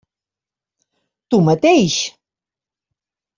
[1.35, 1.99] Tu mateix!